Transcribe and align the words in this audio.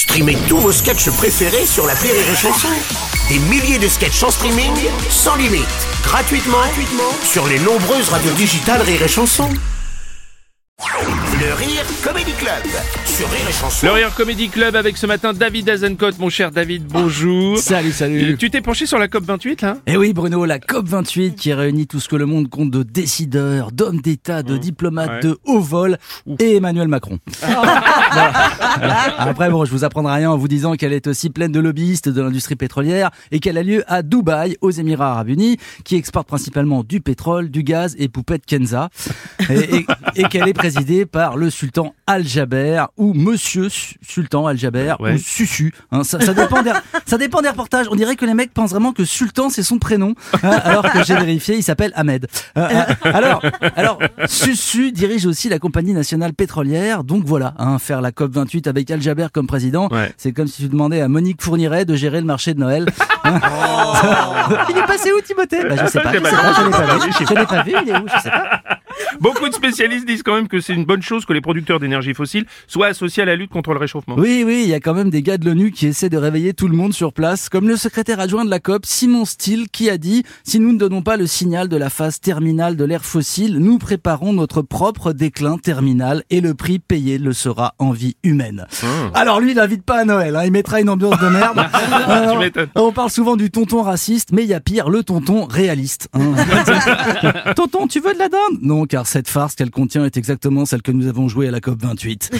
Streamez 0.00 0.38
tous 0.48 0.56
vos 0.56 0.72
sketchs 0.72 1.10
préférés 1.10 1.66
sur 1.66 1.86
la 1.86 1.92
Rire 1.92 2.14
et 2.14 2.34
Chanson. 2.34 2.68
Des 3.28 3.38
milliers 3.50 3.78
de 3.78 3.86
sketchs 3.86 4.22
en 4.22 4.30
streaming, 4.30 4.72
sans 5.10 5.36
limite, 5.36 5.66
gratuitement, 6.02 6.56
gratuitement 6.56 7.12
sur 7.22 7.46
les 7.46 7.58
nombreuses 7.58 8.08
radios 8.08 8.32
digitales 8.32 8.80
Rire 8.80 9.02
et 9.02 9.08
Chanson. 9.08 9.50
Le 11.38 11.52
Rire 11.54 11.84
Comedy 12.02 12.32
Club 12.32 12.62
sur 13.04 13.30
Rire 13.30 13.46
et 13.46 13.52
Chanson. 13.52 13.86
Le 13.86 13.92
Rire 13.92 14.14
Comedy 14.14 14.48
Club 14.48 14.74
avec 14.74 14.96
ce 14.96 15.06
matin 15.06 15.34
David 15.34 15.68
Azencote, 15.68 16.18
mon 16.18 16.30
cher 16.30 16.50
David, 16.50 16.86
bonjour. 16.86 17.58
Salut, 17.58 17.92
salut. 17.92 18.38
Tu 18.38 18.50
t'es 18.50 18.62
penché 18.62 18.86
sur 18.86 18.98
la 18.98 19.06
COP 19.06 19.24
28 19.24 19.60
là? 19.60 19.76
Eh 19.86 19.98
oui, 19.98 20.14
Bruno, 20.14 20.46
la 20.46 20.58
COP28 20.58 21.34
qui 21.34 21.52
réunit 21.52 21.86
tout 21.86 22.00
ce 22.00 22.08
que 22.08 22.16
le 22.16 22.24
monde 22.24 22.48
compte 22.48 22.70
de 22.70 22.82
décideurs, 22.82 23.70
d'hommes 23.70 24.00
d'État, 24.00 24.42
de 24.42 24.56
diplomates, 24.56 25.10
ouais. 25.10 25.30
de 25.30 25.38
haut 25.44 25.60
vol 25.60 25.98
et 26.38 26.56
Emmanuel 26.56 26.88
Macron. 26.88 27.18
Voilà. 27.42 28.50
Après, 29.18 29.50
bon, 29.50 29.64
je 29.64 29.70
vous 29.70 29.84
apprendrai 29.84 30.14
rien 30.14 30.30
en 30.30 30.36
vous 30.36 30.48
disant 30.48 30.74
qu'elle 30.74 30.92
est 30.92 31.06
aussi 31.06 31.30
pleine 31.30 31.52
de 31.52 31.60
lobbyistes 31.60 32.08
de 32.08 32.22
l'industrie 32.22 32.56
pétrolière 32.56 33.10
et 33.30 33.40
qu'elle 33.40 33.58
a 33.58 33.62
lieu 33.62 33.84
à 33.86 34.02
Dubaï, 34.02 34.56
aux 34.60 34.70
Émirats 34.70 35.12
Arabes 35.12 35.28
Unis, 35.28 35.58
qui 35.84 35.96
exporte 35.96 36.28
principalement 36.28 36.84
du 36.84 37.00
pétrole, 37.00 37.50
du 37.50 37.62
gaz 37.62 37.94
et 37.98 38.08
poupette 38.08 38.46
Kenza. 38.46 38.88
Et, 39.50 40.24
qu'elle 40.24 40.48
est 40.48 40.54
présidée 40.54 41.06
par 41.06 41.36
le 41.36 41.50
sultan 41.50 41.94
Al-Jaber 42.06 42.84
ou 42.96 43.14
Monsieur 43.14 43.68
Sultan 44.02 44.46
Al-Jaber 44.46 44.94
ou 45.00 45.18
Susu. 45.18 45.72
Hein, 45.90 46.04
ça, 46.04 46.18
dépend 46.18 46.62
des, 46.62 47.48
reportages. 47.48 47.86
On 47.90 47.96
dirait 47.96 48.16
que 48.16 48.24
les 48.24 48.34
mecs 48.34 48.52
pensent 48.52 48.70
vraiment 48.70 48.92
que 48.92 49.04
Sultan, 49.04 49.48
c'est 49.48 49.62
son 49.62 49.78
prénom. 49.78 50.14
Hein, 50.42 50.60
alors 50.64 50.90
que 50.92 51.02
j'ai 51.04 51.14
vérifié, 51.14 51.56
il 51.56 51.62
s'appelle 51.62 51.92
Ahmed. 51.94 52.26
Euh, 52.56 52.68
euh, 52.70 52.84
alors, 53.04 53.42
alors, 53.76 53.98
Susu 54.26 54.92
dirige 54.92 55.26
aussi 55.26 55.48
la 55.48 55.58
compagnie 55.58 55.92
nationale 55.92 56.32
pétrolière. 56.32 57.04
Donc 57.04 57.24
voilà, 57.24 57.54
hein, 57.58 57.78
faire 57.78 58.00
la 58.00 58.10
COP28 58.10 58.68
avec 58.70 58.90
Al 58.90 59.02
Jaber 59.02 59.26
comme 59.32 59.46
président, 59.46 59.88
c'est 60.16 60.32
comme 60.32 60.46
si 60.46 60.62
tu 60.62 60.68
demandais 60.68 61.00
à 61.00 61.08
Monique 61.08 61.42
Fourniret 61.42 61.84
de 61.84 61.94
gérer 61.94 62.20
le 62.20 62.26
marché 62.26 62.54
de 62.54 62.60
Noël. 62.60 62.86
il 64.70 64.78
est 64.78 64.86
passé 64.86 65.12
où 65.12 65.20
Timothée? 65.20 65.62
Bah, 65.68 65.76
Je 65.84 65.86
sais 65.90 66.00
pas. 66.00 66.12
Je 66.12 66.18
l'ai 67.34 67.40
l'ai 67.40 67.46
pas 67.46 67.62
vu. 67.62 67.74
Il 67.82 67.88
est 67.90 67.98
où? 67.98 68.08
Je 68.08 68.16
ne 68.16 68.20
sais 68.20 68.30
pas. 68.30 68.79
Beaucoup 69.20 69.48
de 69.48 69.54
spécialistes 69.54 70.06
disent 70.06 70.22
quand 70.22 70.34
même 70.34 70.48
que 70.48 70.60
c'est 70.60 70.74
une 70.74 70.84
bonne 70.84 71.02
chose 71.02 71.24
que 71.24 71.32
les 71.32 71.40
producteurs 71.40 71.80
d'énergie 71.80 72.14
fossile 72.14 72.46
soient 72.66 72.86
associés 72.88 73.22
à 73.22 73.26
la 73.26 73.34
lutte 73.36 73.50
contre 73.50 73.72
le 73.72 73.78
réchauffement. 73.78 74.14
Oui, 74.16 74.44
oui, 74.46 74.60
il 74.64 74.68
y 74.68 74.74
a 74.74 74.80
quand 74.80 74.94
même 74.94 75.10
des 75.10 75.22
gars 75.22 75.38
de 75.38 75.44
l'ONU 75.46 75.70
qui 75.72 75.86
essaient 75.86 76.08
de 76.08 76.16
réveiller 76.16 76.54
tout 76.54 76.68
le 76.68 76.76
monde 76.76 76.92
sur 76.92 77.12
place, 77.12 77.48
comme 77.48 77.68
le 77.68 77.76
secrétaire 77.76 78.20
adjoint 78.20 78.44
de 78.44 78.50
la 78.50 78.60
COP, 78.60 78.86
Simon 78.86 79.24
Steele, 79.24 79.68
qui 79.70 79.90
a 79.90 79.98
dit 79.98 80.22
«Si 80.44 80.60
nous 80.60 80.72
ne 80.72 80.78
donnons 80.78 81.02
pas 81.02 81.16
le 81.16 81.26
signal 81.26 81.68
de 81.68 81.76
la 81.76 81.90
phase 81.90 82.20
terminale 82.20 82.76
de 82.76 82.84
l'ère 82.84 83.04
fossile, 83.04 83.58
nous 83.58 83.78
préparons 83.78 84.32
notre 84.32 84.62
propre 84.62 85.12
déclin 85.12 85.58
terminal 85.58 86.22
et 86.30 86.40
le 86.40 86.54
prix 86.54 86.78
payé 86.78 87.18
le 87.18 87.32
sera 87.32 87.74
en 87.78 87.90
vie 87.90 88.16
humaine. 88.22 88.66
Alors 89.14 89.40
lui, 89.40 89.50
il 89.52 89.56
n'invite 89.56 89.82
pas 89.84 90.00
à 90.00 90.04
Noël, 90.04 90.36
hein, 90.36 90.42
il 90.44 90.52
mettra 90.52 90.80
une 90.80 90.88
ambiance 90.88 91.18
de 91.18 91.28
merde. 91.28 91.58
Alors, 92.06 92.38
m'étonnes. 92.38 92.68
on 92.74 92.92
parle 92.92 93.10
souvent 93.10 93.36
du 93.36 93.50
tonton 93.50 93.82
raciste, 93.82 94.30
mais 94.32 94.42
il 94.44 94.48
y 94.48 94.54
a 94.54 94.60
pire, 94.60 94.88
le 94.90 95.02
tonton 95.02 95.44
réaliste. 95.44 96.08
hein. 96.14 97.52
tonton, 97.56 97.86
tu 97.86 98.00
veux 98.00 98.12
de 98.14 98.18
la 98.18 98.28
dinde? 98.28 98.58
Non, 98.62 98.84
car 98.86 98.99
cette 99.06 99.28
farce 99.28 99.54
qu'elle 99.54 99.70
contient 99.70 100.04
est 100.04 100.16
exactement 100.16 100.64
celle 100.64 100.82
que 100.82 100.92
nous 100.92 101.06
avons 101.06 101.28
jouée 101.28 101.48
à 101.48 101.50
la 101.50 101.60
COP 101.60 101.80
28. 101.82 102.30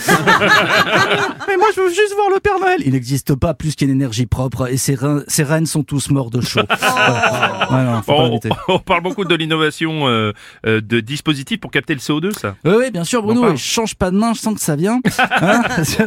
Mais 1.49 1.57
moi, 1.57 1.67
je 1.75 1.81
veux 1.81 1.89
juste 1.89 2.15
voir 2.15 2.31
le 2.33 2.41
Père 2.41 2.59
Noël. 2.59 2.81
Il 2.85 2.93
n'existe 2.93 3.35
pas 3.35 3.55
plus 3.55 3.77
qu'une 3.77 3.91
énergie 3.91 4.27
propre 4.27 4.71
et 4.71 4.77
ses, 4.77 4.95
reins, 4.95 5.23
ses 5.29 5.43
reines 5.43 5.67
sont 5.67 5.83
tous 5.83 6.11
morts 6.11 6.31
de 6.31 6.41
chaud. 6.41 6.61
Voilà. 6.81 7.69
Ouais, 7.71 7.85
non, 7.85 8.03
faut 8.03 8.41
pas 8.41 8.61
On, 8.69 8.79
parle 8.79 9.03
beaucoup 9.03 9.25
de 9.25 9.35
l'innovation 9.35 10.09
euh, 10.09 10.33
euh, 10.67 10.81
de 10.81 11.01
dispositifs 11.01 11.61
pour 11.61 11.71
capter 11.71 11.95
le 11.95 12.01
CO2, 12.01 12.33
ça. 12.33 12.57
Oui, 12.65 12.73
oui, 12.79 12.91
bien 12.91 13.05
sûr, 13.05 13.23
Bruno, 13.23 13.57
change 13.57 13.95
pas 13.95 14.11
de 14.11 14.17
main, 14.17 14.35
je 14.35 14.41
sens 14.41 14.55
que 14.55 14.61
ça 14.61 14.77
vient. 14.77 15.01
Hein 15.43 15.63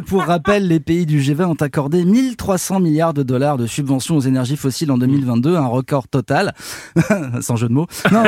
Pour 0.07 0.23
rappel, 0.23 0.67
les 0.67 0.79
pays 0.79 1.05
du 1.05 1.21
G20 1.21 1.45
ont 1.45 1.53
accordé 1.53 2.03
1300 2.03 2.79
milliards 2.81 3.13
de 3.13 3.23
dollars 3.23 3.57
de 3.57 3.65
subventions 3.65 4.17
aux 4.17 4.21
énergies 4.21 4.57
fossiles 4.57 4.91
en 4.91 4.97
2022, 4.97 5.55
un 5.55 5.65
record 5.65 6.07
total. 6.07 6.53
Sans 7.41 7.55
jeu 7.55 7.67
de 7.67 7.73
mots. 7.73 7.87
Non, 8.11 8.23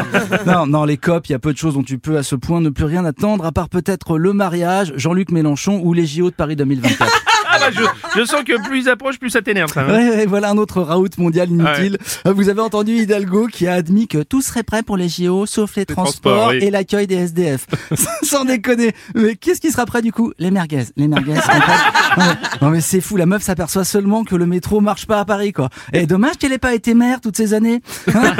non, 0.46 0.68
non, 0.68 0.86
les 0.86 0.98
COP, 0.98 1.28
il 1.28 1.34
y 1.34 1.36
a 1.36 1.40
peu 1.40 1.54
de 1.54 1.58
choses 1.58 1.76
dont 1.76 1.84
tu 1.84 2.00
peux 2.00 2.15
à 2.16 2.24
ce 2.24 2.36
point 2.36 2.62
ne 2.62 2.70
plus 2.70 2.86
rien 2.86 3.06
attendre, 3.06 3.46
à 3.46 3.52
part 3.52 3.70
peut-être 3.70 4.18
le 4.18 4.34
mariage, 4.34 4.94
Jean-Luc 4.96 5.32
Mélenchon 5.32 5.82
ou 5.84 5.94
les 5.94 6.06
JO 6.06 6.30
de 6.30 6.36
Paris 6.36 6.56
2024. 6.56 7.35
Ah 7.56 7.60
bah 7.60 7.72
je, 7.72 8.20
je 8.20 8.26
sens 8.26 8.44
que 8.44 8.62
plus 8.68 8.82
ils 8.82 8.90
approchent, 8.90 9.20
plus 9.20 9.30
ça 9.30 9.42
t'énerve. 9.42 9.72
ça, 9.72 9.82
hein. 9.82 9.88
Ouais, 9.90 10.10
ouais, 10.10 10.26
voilà 10.26 10.50
un 10.50 10.58
autre 10.58 10.82
raout 10.82 11.08
mondial 11.18 11.50
inutile. 11.50 11.98
Euh, 12.28 12.34
Vous 12.34 12.50
avez 12.50 12.62
entendu 12.62 12.94
Hidalgo 12.96 13.48
qui 13.48 13.68
a 13.68 13.74
admis 13.74 14.08
que 14.08 14.24
tout 14.24 14.42
serait 14.42 14.64
prêt 14.64 14.84
pour 14.84 14.98
les 14.98 15.08
JO, 15.10 15.46
sauf 15.46 15.76
les, 15.76 15.86
transports, 15.86 16.34
transports, 16.34 16.50
oui. 16.50 16.60
et 16.62 16.72
l'accueil 16.72 17.08
des 17.08 17.16
SDF. 17.16 17.66
Sans 18.24 18.46
déconner. 18.46 18.94
Mais 19.16 19.36
qu'est-ce 19.36 19.62
qui 19.62 19.72
sera 19.72 19.86
prêt 19.86 20.02
du 20.02 20.12
coup? 20.12 20.34
Les 20.40 20.52
merguez. 20.52 20.84
Les 20.98 21.08
merguez. 21.08 21.34
non, 21.36 21.40
mais, 22.18 22.24
non, 22.62 22.70
mais 22.72 22.82
c'est 22.82 23.02
fou, 23.02 23.18
la 23.18 23.26
meuf 23.26 23.44
s'aperçoit 23.44 23.84
seulement 23.86 24.24
que 24.24 24.36
le 24.36 24.46
métro 24.46 24.82
marche 24.82 25.06
pas 25.08 25.20
à 25.20 25.26
Paris, 25.26 25.54
quoi. 25.54 25.70
Et 25.94 26.06
dommage 26.06 26.38
qu'elle 26.38 26.54
ait 26.54 26.58
pas 26.58 26.74
été 26.74 26.94
maire 26.94 27.22
toutes 27.22 27.38
ces 27.38 27.54
années. 27.54 27.82
Hein 28.14 28.34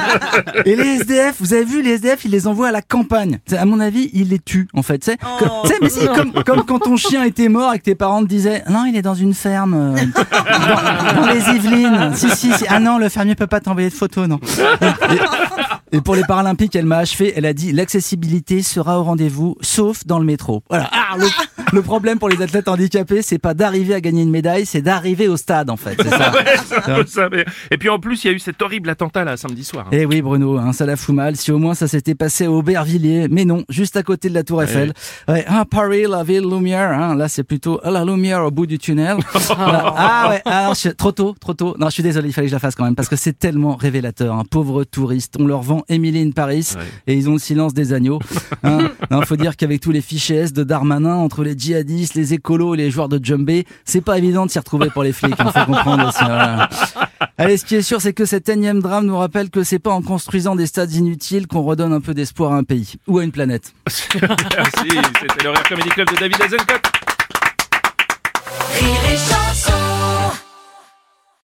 et, 0.64 0.70
et 0.70 0.76
les 0.76 1.00
SDF, 1.00 1.36
vous 1.40 1.52
avez 1.54 1.64
vu, 1.64 1.82
les 1.82 1.92
SDF, 1.92 2.24
ils 2.24 2.30
les 2.30 2.46
envoient 2.46 2.68
à 2.68 2.72
la 2.72 2.82
campagne. 2.82 3.40
C'est, 3.46 3.56
À 3.58 3.64
mon 3.64 3.80
avis, 3.80 4.10
ils 4.12 4.28
les 4.28 4.38
tuent, 4.38 4.68
en 4.74 4.82
fait. 4.82 5.10
Mais 5.80 5.88
si, 5.88 6.06
comme, 6.06 6.32
comme 6.44 6.64
quand 6.64 6.78
ton 6.80 6.96
chien 6.96 7.24
était 7.24 7.48
mort 7.48 7.72
et 7.74 7.78
que 7.78 7.84
tes 7.84 7.94
parents 7.94 8.22
te 8.22 8.28
disaient, 8.28 8.61
non, 8.68 8.84
il 8.86 8.96
est 8.96 9.02
dans 9.02 9.14
une 9.14 9.34
ferme, 9.34 9.74
euh, 9.74 9.96
dans, 11.14 11.26
les 11.26 11.40
Yvelines. 11.56 12.12
Si, 12.14 12.30
si, 12.30 12.52
si. 12.52 12.64
Ah 12.68 12.80
non, 12.80 12.98
le 12.98 13.08
fermier 13.08 13.34
peut 13.34 13.46
pas 13.46 13.60
t'envoyer 13.60 13.88
de 13.88 13.94
photos, 13.94 14.28
non. 14.28 14.40
Pour 16.00 16.14
les 16.14 16.22
Paralympiques, 16.24 16.74
elle 16.76 16.86
m'a 16.86 16.98
achevé. 16.98 17.32
Elle 17.36 17.46
a 17.46 17.52
dit 17.52 17.72
l'accessibilité 17.72 18.62
sera 18.62 18.98
au 18.98 19.02
rendez-vous, 19.04 19.56
sauf 19.60 20.06
dans 20.06 20.18
le 20.18 20.24
métro. 20.24 20.62
Voilà. 20.70 20.88
Ah, 20.92 21.16
le, 21.18 21.26
le 21.72 21.82
problème 21.82 22.18
pour 22.18 22.28
les 22.28 22.40
athlètes 22.42 22.68
handicapés, 22.68 23.22
c'est 23.22 23.38
pas 23.38 23.54
d'arriver 23.54 23.94
à 23.94 24.00
gagner 24.00 24.22
une 24.22 24.30
médaille, 24.30 24.64
c'est 24.66 24.82
d'arriver 24.82 25.28
au 25.28 25.36
stade, 25.36 25.70
en 25.70 25.76
fait. 25.76 26.00
Ça. 26.02 26.32
Ouais, 26.92 27.06
ça, 27.06 27.28
mais- 27.30 27.44
Et 27.70 27.76
puis 27.78 27.88
en 27.88 27.98
plus, 27.98 28.24
il 28.24 28.28
y 28.28 28.30
a 28.30 28.32
eu 28.34 28.38
cet 28.38 28.60
horrible 28.62 28.88
attentat 28.90 29.24
là 29.24 29.36
samedi 29.36 29.64
soir. 29.64 29.84
hein. 29.86 29.90
Eh 29.92 30.06
oui, 30.06 30.22
Bruno, 30.22 30.56
hein, 30.58 30.72
ça 30.72 30.86
la 30.86 30.96
fout 30.96 31.14
mal. 31.14 31.36
Si 31.36 31.52
au 31.52 31.58
moins 31.58 31.74
ça 31.74 31.86
s'était 31.88 32.14
passé 32.14 32.46
à 32.46 32.50
Aubervilliers, 32.50 33.28
mais 33.30 33.44
non, 33.44 33.64
juste 33.68 33.96
à 33.96 34.02
côté 34.02 34.28
de 34.28 34.34
la 34.34 34.42
Tour 34.42 34.62
Eiffel. 34.62 34.92
Ouais, 35.28 35.44
ah, 35.46 35.64
Paris, 35.70 36.04
la 36.08 36.22
ville 36.24 36.42
lumière. 36.48 36.90
Hein, 36.90 37.14
là, 37.14 37.28
c'est 37.28 37.44
plutôt 37.44 37.80
la 37.84 38.04
lumière 38.04 38.44
au 38.44 38.50
bout 38.50 38.66
du 38.66 38.78
tunnel. 38.78 39.16
Ah 39.94 40.28
ouais, 40.30 40.42
ah, 40.44 40.72
je 40.74 40.88
trop 40.90 41.12
tôt, 41.12 41.34
trop 41.40 41.54
tôt. 41.54 41.74
Non, 41.78 41.86
je 41.86 41.92
suis 41.94 42.02
désolé, 42.02 42.28
il 42.28 42.32
fallait 42.32 42.46
que 42.46 42.50
je 42.50 42.56
la 42.56 42.60
fasse 42.60 42.74
quand 42.74 42.84
même 42.84 42.94
parce 42.94 43.08
que 43.08 43.16
c'est 43.16 43.38
tellement 43.38 43.76
révélateur. 43.76 44.34
Un 44.34 44.44
pauvre 44.44 44.84
touriste, 44.84 45.34
on 45.38 45.46
leur 45.46 45.62
vend 45.62 45.81
Emily 45.88 46.20
in 46.22 46.30
Paris 46.30 46.72
Ouais. 46.76 46.82
et 47.06 47.14
ils 47.14 47.28
ont 47.28 47.32
le 47.34 47.38
silence 47.38 47.74
des 47.74 47.92
agneaux. 47.92 48.18
Hein. 48.64 48.90
non, 49.10 49.22
faut 49.22 49.36
dire 49.36 49.56
qu'avec 49.56 49.80
tous 49.80 49.90
les 49.90 50.00
fichiers 50.00 50.36
S 50.36 50.52
de 50.52 50.62
Darmanin 50.62 51.16
entre 51.16 51.42
les 51.42 51.58
djihadistes, 51.58 52.14
les 52.14 52.32
écolos 52.32 52.74
et 52.74 52.76
les 52.76 52.90
joueurs 52.92 53.08
de 53.08 53.18
Jumbé, 53.22 53.66
c'est 53.84 54.00
pas 54.00 54.18
évident 54.18 54.46
de 54.46 54.50
s'y 54.52 54.58
retrouver 54.60 54.88
pour 54.90 55.02
les 55.02 55.12
flics. 55.12 55.34
Il 55.36 55.44
faut 55.44 55.64
comprendre 55.66 56.08
aussi. 56.08 56.24
voilà. 56.24 56.68
Allez, 57.38 57.56
ce 57.56 57.64
qui 57.64 57.74
est 57.74 57.82
sûr, 57.82 58.00
c'est 58.00 58.12
que 58.12 58.24
cet 58.24 58.48
énième 58.48 58.80
drame 58.80 59.06
nous 59.06 59.16
rappelle 59.16 59.50
que 59.50 59.64
c'est 59.64 59.80
pas 59.80 59.90
en 59.90 60.00
construisant 60.02 60.54
des 60.54 60.66
stades 60.66 60.92
inutiles 60.92 61.46
qu'on 61.48 61.62
redonne 61.62 61.92
un 61.92 62.00
peu 62.00 62.14
d'espoir 62.14 62.52
à 62.52 62.56
un 62.56 62.62
pays 62.64 62.94
ou 63.08 63.18
à 63.18 63.24
une 63.24 63.32
planète. 63.32 63.72
Merci, 63.88 64.88
c'était 65.20 65.44
le 65.44 65.50
Rire 65.50 65.62
Comedy 65.68 65.88
Club 65.88 66.08
de 66.10 66.16
David 66.16 66.40
Azencote. 66.42 66.92